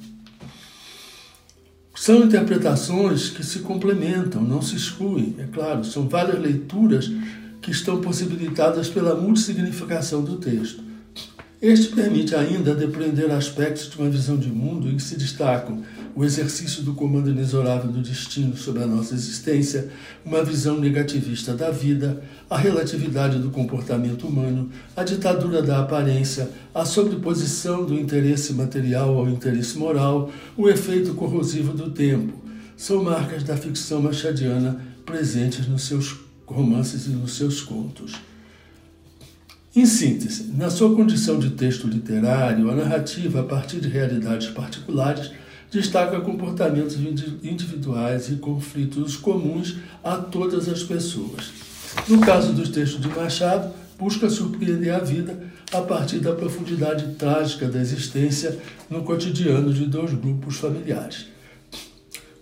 São 1.94 2.24
interpretações 2.24 3.30
que 3.30 3.42
se 3.42 3.60
complementam, 3.60 4.42
não 4.42 4.60
se 4.60 4.76
excluem, 4.76 5.34
é 5.38 5.44
claro, 5.44 5.84
são 5.84 6.06
várias 6.06 6.38
leituras 6.38 7.10
que 7.62 7.70
estão 7.70 8.00
possibilitadas 8.00 8.88
pela 8.88 9.14
multissignificação 9.14 10.22
do 10.22 10.36
texto. 10.36 10.84
Este 11.62 11.94
permite 11.94 12.34
ainda 12.34 12.74
depreender 12.74 13.30
aspectos 13.30 13.88
de 13.88 13.96
uma 13.96 14.10
visão 14.10 14.36
de 14.36 14.50
mundo 14.50 14.86
em 14.86 14.96
que 14.96 15.02
se 15.02 15.16
destacam 15.16 15.82
o 16.16 16.24
exercício 16.24 16.82
do 16.82 16.94
comando 16.94 17.30
inexorável 17.30 17.90
do 17.90 18.00
destino 18.00 18.56
sobre 18.56 18.82
a 18.82 18.86
nossa 18.86 19.14
existência, 19.14 19.88
uma 20.24 20.44
visão 20.44 20.78
negativista 20.78 21.54
da 21.54 21.70
vida, 21.70 22.22
a 22.48 22.56
relatividade 22.56 23.38
do 23.38 23.50
comportamento 23.50 24.26
humano, 24.26 24.70
a 24.96 25.02
ditadura 25.02 25.60
da 25.60 25.80
aparência, 25.80 26.48
a 26.72 26.84
sobreposição 26.84 27.84
do 27.84 27.94
interesse 27.94 28.52
material 28.52 29.18
ao 29.18 29.28
interesse 29.28 29.76
moral, 29.76 30.30
o 30.56 30.68
efeito 30.68 31.14
corrosivo 31.14 31.72
do 31.72 31.90
tempo. 31.90 32.32
São 32.76 33.02
marcas 33.02 33.42
da 33.42 33.56
ficção 33.56 34.00
machadiana 34.00 34.80
presentes 35.04 35.66
nos 35.66 35.82
seus 35.82 36.16
romances 36.46 37.06
e 37.06 37.10
nos 37.10 37.36
seus 37.36 37.60
contos. 37.60 38.14
Em 39.74 39.86
síntese, 39.86 40.52
na 40.56 40.70
sua 40.70 40.94
condição 40.94 41.40
de 41.40 41.50
texto 41.50 41.88
literário, 41.88 42.70
a 42.70 42.76
narrativa, 42.76 43.40
a 43.40 43.42
partir 43.42 43.80
de 43.80 43.88
realidades 43.88 44.48
particulares, 44.48 45.32
destaca 45.74 46.20
comportamentos 46.20 46.96
individuais 47.42 48.30
e 48.30 48.36
conflitos 48.36 49.16
comuns 49.16 49.76
a 50.02 50.16
todas 50.16 50.68
as 50.68 50.82
pessoas. 50.82 51.52
No 52.08 52.20
caso 52.20 52.52
dos 52.52 52.68
textos 52.68 53.00
de 53.00 53.08
Machado, 53.08 53.74
busca 53.98 54.30
surpreender 54.30 54.94
a 54.94 55.00
vida 55.00 55.52
a 55.72 55.80
partir 55.80 56.20
da 56.20 56.32
profundidade 56.32 57.14
trágica 57.16 57.66
da 57.66 57.80
existência 57.80 58.58
no 58.88 59.02
cotidiano 59.02 59.72
de 59.72 59.86
dois 59.86 60.12
grupos 60.14 60.56
familiares. 60.56 61.26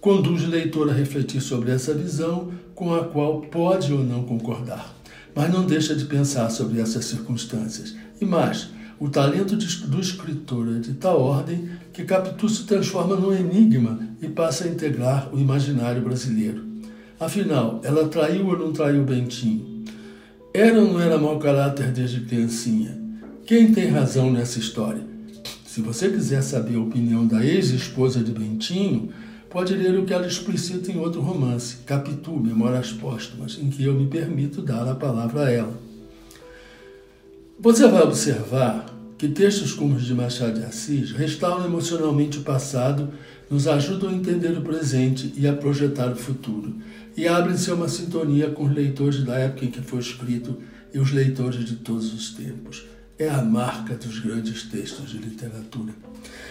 Conduz 0.01 0.45
o 0.45 0.51
leitor 0.51 0.91
a 0.91 0.93
refletir 0.93 1.41
sobre 1.41 1.71
essa 1.73 1.95
visão, 1.95 2.53
com 2.75 2.95
a 2.95 3.05
qual 3.05 3.41
pode 3.43 3.93
ou 3.93 4.05
não 4.05 4.25
concordar 4.25 5.03
mas 5.35 5.53
não 5.53 5.65
deixa 5.65 5.95
de 5.95 6.05
pensar 6.05 6.51
sobre 6.51 6.81
essas 6.81 7.05
circunstâncias. 7.05 7.95
E 8.21 8.25
mais, 8.25 8.69
o 9.03 9.11
talento 9.11 9.57
do 9.57 10.01
escritor 10.01 10.77
é 10.77 10.79
de 10.79 10.95
tal 10.95 11.21
ordem 11.21 11.69
que 11.93 12.05
Capitu 12.05 12.49
se 12.49 12.63
transforma 12.63 13.17
num 13.17 13.35
enigma 13.35 13.99
e 14.23 14.29
passa 14.29 14.63
a 14.63 14.69
integrar 14.69 15.29
o 15.35 15.41
imaginário 15.41 16.01
brasileiro. 16.01 16.63
Afinal, 17.19 17.81
ela 17.83 18.07
traiu 18.07 18.47
ou 18.47 18.57
não 18.57 18.73
traiu 18.73 19.03
Bentinho? 19.03 19.85
Era 20.55 20.81
ou 20.81 20.93
não 20.93 21.01
era 21.01 21.19
mau 21.19 21.37
caráter 21.41 21.91
desde 21.91 22.21
criancinha? 22.21 22.97
Quem 23.45 23.73
tem 23.73 23.89
razão 23.89 24.31
nessa 24.31 24.61
história? 24.61 25.05
Se 25.67 25.81
você 25.81 26.09
quiser 26.09 26.41
saber 26.41 26.77
a 26.77 26.81
opinião 26.81 27.27
da 27.27 27.45
ex-esposa 27.45 28.23
de 28.23 28.31
Bentinho, 28.31 29.09
pode 29.51 29.75
ler 29.75 29.99
o 29.99 30.05
que 30.05 30.15
ela 30.15 30.29
explicita 30.29 30.93
em 30.93 31.01
outro 31.01 31.21
romance, 31.21 31.79
Capitu, 31.85 32.39
Memórias 32.39 32.93
Póstumas, 32.93 33.59
em 33.61 33.69
que 33.69 33.83
eu 33.83 33.95
me 33.95 34.07
permito 34.07 34.63
dar 34.63 34.87
a 34.87 34.95
palavra 34.95 35.47
a 35.47 35.51
ela. 35.51 35.93
Você 37.59 37.87
vai 37.89 38.03
observar 38.03 38.92
que 39.23 39.29
textos 39.29 39.73
como 39.73 39.95
os 39.95 40.05
de 40.05 40.15
Machado 40.15 40.59
de 40.59 40.67
Assis 40.67 41.13
restauram 41.13 41.65
emocionalmente 41.65 42.39
o 42.39 42.43
passado, 42.43 43.13
nos 43.49 43.69
ajudam 43.69 44.11
a 44.11 44.13
entender 44.13 44.59
o 44.59 44.63
presente 44.63 45.33
e 45.37 45.47
a 45.47 45.53
projetar 45.53 46.11
o 46.11 46.17
futuro, 46.17 46.75
e 47.17 47.29
abrem-se 47.29 47.71
a 47.71 47.75
uma 47.75 47.87
sintonia 47.89 48.51
com 48.51 48.65
os 48.65 48.75
leitores 48.75 49.23
da 49.23 49.39
época 49.39 49.65
em 49.65 49.71
que 49.71 49.81
foi 49.81 50.01
escrito 50.01 50.59
e 50.93 50.99
os 50.99 51.13
leitores 51.13 51.65
de 51.65 51.77
todos 51.77 52.13
os 52.13 52.31
tempos 52.31 52.85
é 53.17 53.29
a 53.29 53.41
marca 53.41 53.95
dos 53.95 54.19
grandes 54.19 54.65
textos 54.65 55.11
de 55.11 55.19
literatura. 55.19 55.95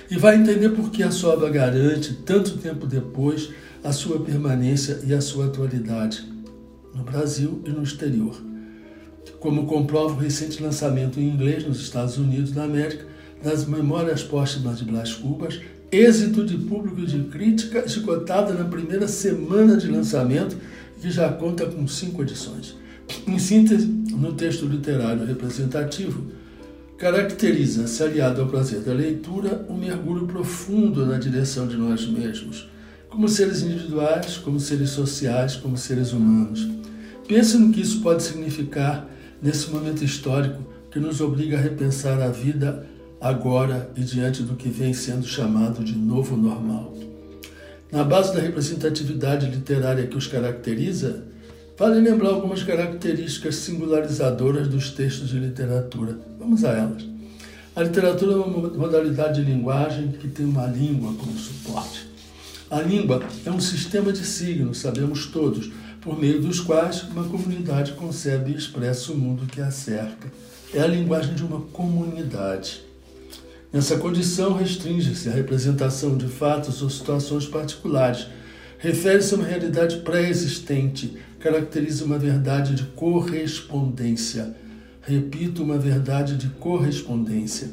E 0.10 0.16
vai 0.16 0.38
entender 0.38 0.70
por 0.70 0.92
que 0.92 1.04
a 1.04 1.12
sua 1.12 1.34
obra 1.34 1.50
garante, 1.50 2.14
tanto 2.26 2.56
tempo 2.56 2.88
depois, 2.88 3.50
a 3.84 3.92
sua 3.92 4.18
permanência 4.18 5.02
e 5.06 5.14
a 5.14 5.20
sua 5.20 5.48
atualidade 5.48 6.26
no 6.96 7.04
Brasil 7.04 7.62
e 7.66 7.70
no 7.70 7.84
exterior. 7.84 8.51
Como 9.42 9.66
comprova 9.66 10.14
o 10.14 10.18
recente 10.18 10.62
lançamento 10.62 11.20
em 11.20 11.28
inglês 11.28 11.66
nos 11.66 11.82
Estados 11.82 12.16
Unidos 12.16 12.52
da 12.52 12.64
América 12.64 13.08
das 13.44 13.66
Memórias 13.66 14.22
Póstumas 14.22 14.78
de 14.78 14.86
Blas 14.86 15.16
Cubas, 15.16 15.60
êxito 15.92 16.46
de 16.46 16.60
público 16.60 17.02
e 17.02 17.08
de 17.08 17.24
crítica 17.24 17.84
esgotada 17.84 18.54
na 18.54 18.66
primeira 18.66 19.08
semana 19.08 19.78
de 19.78 19.88
lançamento, 19.88 20.56
que 21.02 21.10
já 21.10 21.28
conta 21.34 21.66
com 21.66 21.88
cinco 21.88 22.22
edições. 22.22 22.76
Em 23.28 23.40
síntese, 23.40 23.88
no 23.88 24.34
texto 24.34 24.68
literário 24.68 25.26
representativo, 25.26 26.28
caracteriza-se, 26.96 28.04
aliado 28.04 28.42
ao 28.42 28.48
prazer 28.48 28.82
da 28.82 28.94
leitura, 28.94 29.66
um 29.68 29.76
mergulho 29.76 30.28
profundo 30.28 31.04
na 31.04 31.18
direção 31.18 31.68
de 31.68 31.78
nós 31.78 32.08
mesmos, 32.08 32.70
como 33.10 33.28
seres 33.28 33.64
individuais, 33.64 34.38
como 34.38 34.60
seres 34.60 34.92
sociais, 34.92 35.56
como 35.56 35.76
seres 35.80 36.14
humanos. 36.14 36.70
Pense 37.28 37.58
no 37.58 37.74
que 37.74 37.82
isso 37.82 38.02
pode 38.02 38.22
significar 38.22 39.10
nesse 39.42 39.70
momento 39.70 40.04
histórico 40.04 40.62
que 40.92 41.00
nos 41.00 41.22
obriga 41.22 41.58
a 41.58 41.62
repensar 41.62 42.22
a 42.22 42.30
vida 42.30 42.86
agora 43.20 43.90
e 43.96 44.02
diante 44.02 44.44
do 44.44 44.56
que 44.56 44.70
vem 44.70 44.94
sendo 44.94 45.26
chamado 45.26 45.84
de 45.84 45.96
novo 45.96 46.36
normal. 46.36 46.94
Na 47.92 48.04
base 48.04 48.34
da 48.34 48.42
representatividade 48.42 49.48
literária 49.48 50.08
que 50.08 50.18
os 50.18 50.28
caracteriza, 50.28 51.32
Vale 51.82 52.00
lembrar 52.00 52.30
algumas 52.30 52.62
características 52.62 53.56
singularizadoras 53.56 54.68
dos 54.68 54.92
textos 54.92 55.30
de 55.30 55.40
literatura. 55.40 56.16
Vamos 56.38 56.64
a 56.64 56.74
elas. 56.74 57.04
A 57.76 57.82
literatura 57.82 58.34
é 58.34 58.36
uma 58.36 58.70
modalidade 58.70 59.44
de 59.44 59.52
linguagem 59.52 60.10
que 60.10 60.28
tem 60.28 60.46
uma 60.46 60.68
língua 60.68 61.12
como 61.16 61.36
suporte. 61.36 62.08
A 62.70 62.80
língua 62.82 63.24
é 63.44 63.50
um 63.50 63.60
sistema 63.60 64.14
de 64.14 64.24
signos, 64.24 64.78
sabemos 64.78 65.26
todos, 65.26 65.72
por 66.02 66.20
meio 66.20 66.42
dos 66.42 66.60
quais 66.60 67.04
uma 67.04 67.24
comunidade 67.24 67.94
concebe 67.94 68.52
e 68.52 68.58
expressa 68.58 69.12
o 69.12 69.18
mundo 69.18 69.46
que 69.46 69.62
a 69.62 69.70
cerca. 69.70 70.32
É 70.74 70.80
a 70.80 70.88
linguagem 70.88 71.36
de 71.36 71.44
uma 71.44 71.62
comunidade. 71.62 72.82
Nessa 73.72 73.98
condição, 73.98 74.54
restringe-se 74.54 75.30
a 75.30 75.32
representação 75.32 76.18
de 76.18 76.28
fatos 76.28 76.82
ou 76.82 76.90
situações 76.90 77.46
particulares. 77.46 78.28
Refere-se 78.80 79.34
a 79.34 79.38
uma 79.38 79.46
realidade 79.46 79.98
pré-existente, 79.98 81.18
caracteriza 81.40 82.04
uma 82.04 82.18
verdade 82.18 82.74
de 82.74 82.84
correspondência. 82.84 84.56
Repito, 85.02 85.64
uma 85.64 85.78
verdade 85.78 86.36
de 86.36 86.50
correspondência. 86.50 87.70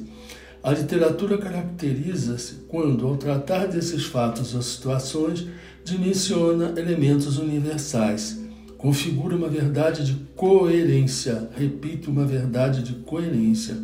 A 0.62 0.72
literatura 0.72 1.38
caracteriza-se 1.38 2.66
quando, 2.68 3.06
ao 3.06 3.16
tratar 3.16 3.66
desses 3.66 4.04
fatos 4.04 4.54
ou 4.54 4.62
situações, 4.62 5.46
dimensiona 5.84 6.74
elementos 6.76 7.38
universais, 7.38 8.38
configura 8.76 9.36
uma 9.36 9.48
verdade 9.48 10.04
de 10.04 10.14
coerência. 10.36 11.48
Repito, 11.56 12.10
uma 12.10 12.24
verdade 12.24 12.82
de 12.82 12.92
coerência. 12.94 13.76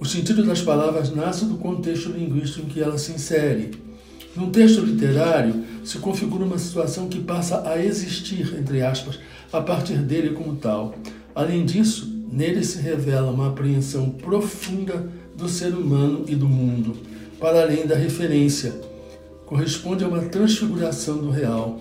O 0.00 0.04
sentido 0.04 0.44
das 0.44 0.60
palavras 0.60 1.14
nasce 1.14 1.44
do 1.44 1.56
contexto 1.56 2.10
linguístico 2.10 2.66
em 2.66 2.68
que 2.68 2.80
ela 2.80 2.98
se 2.98 3.12
insere. 3.12 3.70
Num 4.34 4.50
texto 4.50 4.80
literário, 4.80 5.62
se 5.84 5.98
configura 5.98 6.44
uma 6.44 6.58
situação 6.58 7.08
que 7.08 7.20
passa 7.20 7.68
a 7.68 7.82
existir, 7.82 8.56
entre 8.58 8.82
aspas, 8.82 9.20
a 9.52 9.60
partir 9.60 9.98
dele 9.98 10.30
como 10.30 10.56
tal. 10.56 10.94
Além 11.34 11.64
disso, 11.64 12.10
nele 12.32 12.64
se 12.64 12.80
revela 12.80 13.30
uma 13.30 13.48
apreensão 13.48 14.10
profunda 14.10 15.08
do 15.36 15.48
ser 15.48 15.74
humano 15.74 16.24
e 16.26 16.34
do 16.34 16.48
mundo, 16.48 16.96
para 17.38 17.62
além 17.62 17.86
da 17.86 17.94
referência. 17.94 18.72
Corresponde 19.52 20.02
a 20.02 20.08
uma 20.08 20.22
transfiguração 20.22 21.18
do 21.18 21.28
real. 21.28 21.78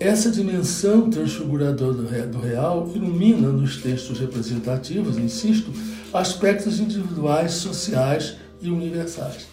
Essa 0.00 0.30
dimensão 0.30 1.10
transfiguradora 1.10 1.92
do 2.26 2.38
real 2.38 2.90
ilumina 2.94 3.50
nos 3.50 3.76
textos 3.82 4.18
representativos, 4.18 5.18
insisto, 5.18 5.70
aspectos 6.10 6.80
individuais, 6.80 7.52
sociais 7.52 8.36
e 8.62 8.70
universais. 8.70 9.46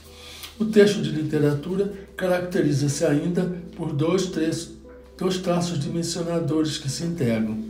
O 0.57 0.63
texto 0.63 1.01
de 1.01 1.11
literatura 1.11 1.91
caracteriza-se 2.15 3.03
ainda 3.03 3.57
por 3.75 3.91
dois, 3.91 4.27
três, 4.27 4.71
dois 5.17 5.37
traços 5.37 5.77
dimensionadores 5.77 6.77
que 6.77 6.89
se 6.89 7.03
integram: 7.03 7.61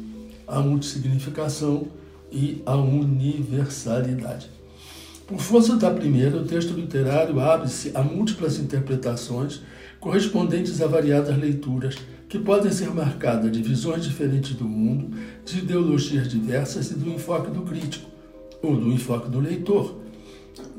a 0.47 0.59
multissignificação 0.59 1.87
e 2.31 2.61
a 2.63 2.75
universalidade. 2.75 4.51
Por 5.25 5.39
força 5.39 5.77
da 5.77 5.89
primeira, 5.89 6.35
o 6.35 6.45
texto 6.45 6.73
literário 6.73 7.39
abre-se 7.39 7.91
a 7.93 8.01
múltiplas 8.01 8.59
interpretações 8.59 9.61
correspondentes 9.97 10.81
a 10.81 10.87
variadas 10.87 11.37
leituras 11.37 11.95
que 12.27 12.37
podem 12.37 12.71
ser 12.71 12.89
marcadas 12.93 13.49
de 13.49 13.61
visões 13.61 14.03
diferentes 14.03 14.53
do 14.53 14.65
mundo, 14.65 15.15
de 15.45 15.59
ideologias 15.59 16.27
diversas 16.27 16.91
e 16.91 16.95
do 16.95 17.09
enfoque 17.09 17.51
do 17.51 17.61
crítico, 17.61 18.09
ou 18.61 18.75
do 18.75 18.91
enfoque 18.91 19.29
do 19.29 19.39
leitor, 19.39 19.97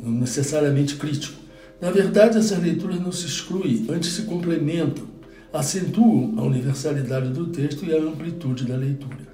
não 0.02 0.12
necessariamente 0.12 0.96
crítico. 0.96 1.40
Na 1.80 1.90
verdade, 1.90 2.36
essas 2.36 2.62
leituras 2.62 3.00
não 3.00 3.12
se 3.12 3.26
excluem, 3.26 3.86
antes 3.88 4.12
se 4.12 4.22
complementam, 4.22 5.06
acentuam 5.52 6.34
a 6.36 6.42
universalidade 6.42 7.30
do 7.30 7.46
texto 7.46 7.86
e 7.86 7.94
a 7.94 7.98
amplitude 7.98 8.64
da 8.64 8.76
leitura 8.76 9.33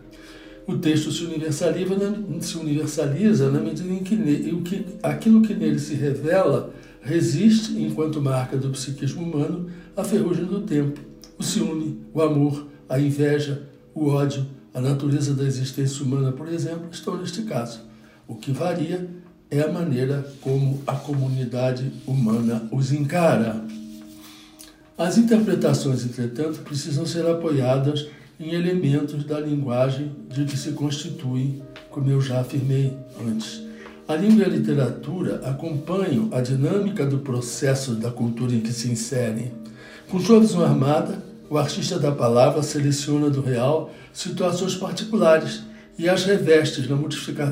o 0.70 0.78
texto 0.78 1.10
se 1.10 1.24
universaliza, 1.24 2.14
se 2.40 2.56
universaliza 2.56 3.50
na 3.50 3.60
medida 3.60 3.92
em 3.92 4.02
que, 4.02 4.14
em 4.14 4.62
que 4.62 4.86
aquilo 5.02 5.42
que 5.42 5.54
nele 5.54 5.78
se 5.78 5.94
revela 5.94 6.72
resiste, 7.02 7.72
enquanto 7.72 8.20
marca 8.20 8.56
do 8.56 8.70
psiquismo 8.70 9.22
humano, 9.22 9.70
a 9.96 10.04
ferrugem 10.04 10.44
do 10.44 10.60
tempo. 10.60 11.00
O 11.38 11.42
ciúme, 11.42 11.98
o 12.12 12.22
amor, 12.22 12.66
a 12.88 13.00
inveja, 13.00 13.62
o 13.94 14.08
ódio, 14.08 14.46
a 14.72 14.80
natureza 14.80 15.34
da 15.34 15.44
existência 15.44 16.04
humana, 16.04 16.30
por 16.30 16.48
exemplo, 16.48 16.88
estão 16.92 17.16
neste 17.16 17.42
caso. 17.42 17.80
O 18.28 18.36
que 18.36 18.52
varia 18.52 19.08
é 19.50 19.62
a 19.62 19.72
maneira 19.72 20.32
como 20.40 20.80
a 20.86 20.94
comunidade 20.94 21.90
humana 22.06 22.68
os 22.70 22.92
encara. 22.92 23.64
As 24.96 25.16
interpretações, 25.18 26.04
entretanto, 26.04 26.60
precisam 26.60 27.06
ser 27.06 27.26
apoiadas 27.26 28.06
em 28.40 28.54
elementos 28.54 29.22
da 29.24 29.38
linguagem 29.38 30.10
de 30.30 30.46
que 30.46 30.56
se 30.56 30.72
constituem, 30.72 31.62
como 31.90 32.10
eu 32.10 32.22
já 32.22 32.40
afirmei 32.40 32.96
antes. 33.20 33.62
A 34.08 34.16
língua 34.16 34.44
e 34.44 34.46
a 34.46 34.48
literatura 34.48 35.42
acompanham 35.44 36.30
a 36.32 36.40
dinâmica 36.40 37.04
do 37.04 37.18
processo 37.18 37.94
da 37.94 38.10
cultura 38.10 38.54
em 38.54 38.60
que 38.60 38.72
se 38.72 38.90
inserem. 38.90 39.52
Com 40.08 40.18
sua 40.18 40.40
visão 40.40 40.64
armada, 40.64 41.22
o 41.50 41.58
artista 41.58 41.98
da 41.98 42.10
palavra 42.10 42.62
seleciona 42.62 43.28
do 43.28 43.42
real 43.42 43.92
situações 44.12 44.74
particulares 44.74 45.62
e 45.98 46.08
as 46.08 46.24
reveste 46.24 46.88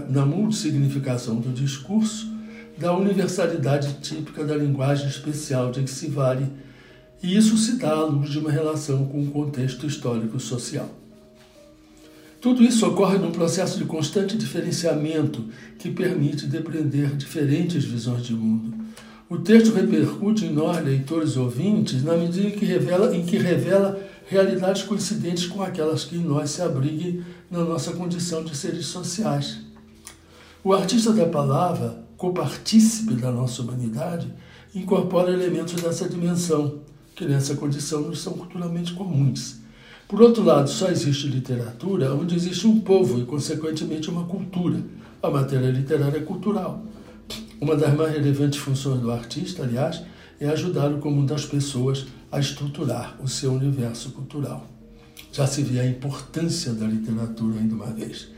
na, 0.08 0.24
multissignificação 0.24 1.36
do 1.36 1.52
discurso 1.52 2.26
da 2.78 2.96
universalidade 2.96 3.94
típica 4.00 4.42
da 4.42 4.56
linguagem 4.56 5.06
especial 5.06 5.70
de 5.70 5.82
que 5.82 5.90
se 5.90 6.08
vale 6.08 6.46
e 7.22 7.36
isso 7.36 7.56
se 7.56 7.76
dá 7.76 7.90
à 7.90 8.04
luz 8.04 8.30
de 8.30 8.38
uma 8.38 8.50
relação 8.50 9.06
com 9.06 9.22
o 9.22 9.30
contexto 9.30 9.86
histórico-social. 9.86 10.88
Tudo 12.40 12.62
isso 12.62 12.86
ocorre 12.86 13.18
num 13.18 13.32
processo 13.32 13.78
de 13.78 13.84
constante 13.84 14.36
diferenciamento 14.36 15.44
que 15.78 15.90
permite 15.90 16.46
depreender 16.46 17.16
diferentes 17.16 17.84
visões 17.84 18.24
de 18.24 18.32
mundo. 18.32 18.72
O 19.28 19.38
texto 19.38 19.74
repercute 19.74 20.44
em 20.44 20.52
nós, 20.52 20.82
leitores 20.82 21.36
ouvintes, 21.36 22.02
na 22.02 22.16
medida 22.16 22.46
em 22.46 22.52
que 22.52 22.64
revela, 22.64 23.14
em 23.14 23.26
que 23.26 23.36
revela 23.36 24.00
realidades 24.26 24.82
coincidentes 24.82 25.46
com 25.46 25.62
aquelas 25.62 26.04
que 26.04 26.16
em 26.16 26.22
nós 26.22 26.50
se 26.50 26.62
abriguem 26.62 27.24
na 27.50 27.64
nossa 27.64 27.92
condição 27.92 28.44
de 28.44 28.56
seres 28.56 28.86
sociais. 28.86 29.58
O 30.62 30.72
artista 30.72 31.12
da 31.12 31.26
palavra, 31.26 32.04
copartícipe 32.16 33.14
da 33.14 33.32
nossa 33.32 33.62
humanidade, 33.62 34.32
incorpora 34.74 35.32
elementos 35.32 35.80
dessa 35.82 36.08
dimensão, 36.08 36.80
que 37.18 37.24
nessa 37.24 37.56
condição 37.56 38.02
nos 38.02 38.20
são 38.20 38.34
culturalmente 38.34 38.92
comuns. 38.92 39.56
Por 40.06 40.22
outro 40.22 40.44
lado, 40.44 40.70
só 40.70 40.88
existe 40.88 41.26
literatura 41.26 42.14
onde 42.14 42.36
existe 42.36 42.64
um 42.64 42.78
povo 42.78 43.20
e, 43.20 43.24
consequentemente, 43.24 44.08
uma 44.08 44.24
cultura. 44.24 44.80
A 45.20 45.28
matéria 45.28 45.68
literária 45.68 46.18
é 46.18 46.22
cultural. 46.22 46.86
Uma 47.60 47.74
das 47.74 47.92
mais 47.96 48.12
relevantes 48.12 48.60
funções 48.60 49.00
do 49.00 49.10
artista, 49.10 49.64
aliás, 49.64 50.00
é 50.38 50.48
ajudar 50.48 50.92
o 50.92 50.98
comum 50.98 51.26
das 51.26 51.44
pessoas 51.44 52.06
a 52.30 52.38
estruturar 52.38 53.16
o 53.20 53.26
seu 53.26 53.52
universo 53.52 54.12
cultural. 54.12 54.64
Já 55.32 55.44
se 55.44 55.64
vê 55.64 55.80
a 55.80 55.86
importância 55.88 56.72
da 56.72 56.86
literatura 56.86 57.58
ainda 57.58 57.74
uma 57.74 57.92
vez. 57.92 58.28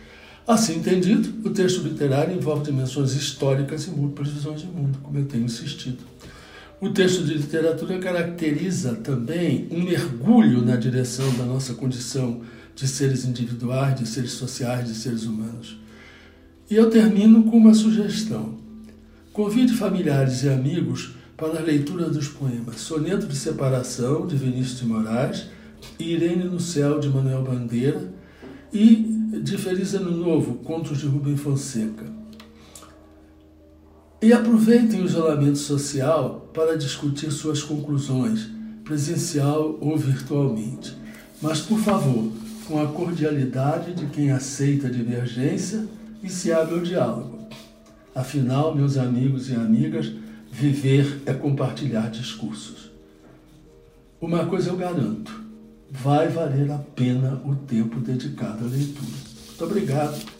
Assim 0.49 0.79
entendido, 0.79 1.47
o 1.47 1.53
texto 1.53 1.83
literário 1.83 2.35
envolve 2.35 2.65
dimensões 2.65 3.13
históricas 3.13 3.87
e 3.87 3.91
múltiplas 3.91 4.31
visões 4.31 4.63
de 4.63 4.67
mundo, 4.69 4.99
como 5.03 5.19
eu 5.19 5.27
tenho 5.27 5.45
insistido. 5.45 5.99
O 6.81 6.89
texto 6.89 7.25
de 7.25 7.35
literatura 7.35 7.99
caracteriza 7.99 8.95
também 8.95 9.69
um 9.71 9.83
mergulho 9.83 10.65
na 10.65 10.77
direção 10.77 11.31
da 11.37 11.45
nossa 11.45 11.75
condição 11.75 12.41
de 12.75 12.89
seres 12.89 13.27
individuais, 13.27 14.01
de 14.01 14.09
seres 14.09 14.33
sociais, 14.33 14.89
de 14.89 14.95
seres 14.95 15.25
humanos. 15.25 15.79
E 16.71 16.77
eu 16.77 16.89
termino 16.89 17.45
com 17.45 17.59
uma 17.59 17.75
sugestão. 17.75 18.55
Convide 19.31 19.75
familiares 19.75 20.43
e 20.43 20.49
amigos 20.49 21.15
para 21.37 21.59
a 21.59 21.63
leitura 21.63 22.09
dos 22.09 22.29
poemas 22.29 22.77
Soneto 22.81 23.27
de 23.27 23.37
Separação, 23.37 24.27
de 24.27 24.37
Vinícius 24.37 24.79
de 24.79 24.87
Moraes, 24.87 25.49
e 25.99 26.15
Irene 26.15 26.45
no 26.45 26.59
Céu, 26.59 26.99
de 26.99 27.11
Manuel 27.11 27.45
Bandeira, 27.45 28.11
e 28.73 29.39
de 29.43 29.59
Feliz 29.59 29.93
Ano 29.93 30.13
Novo, 30.13 30.55
Contos 30.55 30.97
de 30.97 31.07
Rubem 31.07 31.37
Fonseca. 31.37 32.20
E 34.23 34.35
aproveitem 34.35 35.01
o 35.01 35.07
isolamento 35.07 35.57
social 35.57 36.51
para 36.53 36.77
discutir 36.77 37.31
suas 37.31 37.63
conclusões, 37.63 38.49
presencial 38.85 39.79
ou 39.81 39.97
virtualmente. 39.97 40.95
Mas, 41.41 41.61
por 41.61 41.79
favor, 41.79 42.31
com 42.69 42.83
a 42.83 42.89
cordialidade 42.89 43.95
de 43.95 44.07
quem 44.07 44.31
aceita 44.31 44.89
a 44.89 44.91
divergência 44.91 45.87
e 46.23 46.29
se 46.29 46.53
abre 46.53 46.75
ao 46.75 46.81
diálogo. 46.83 47.39
Afinal, 48.15 48.75
meus 48.75 48.99
amigos 48.99 49.49
e 49.49 49.55
amigas, 49.55 50.13
viver 50.53 51.23
é 51.25 51.33
compartilhar 51.33 52.11
discursos. 52.11 52.91
Uma 54.21 54.45
coisa 54.45 54.69
eu 54.69 54.77
garanto: 54.77 55.43
vai 55.91 56.29
valer 56.29 56.71
a 56.71 56.79
pena 56.79 57.41
o 57.43 57.55
tempo 57.55 57.99
dedicado 58.01 58.67
à 58.67 58.69
leitura. 58.69 59.17
Muito 59.49 59.65
obrigado. 59.65 60.40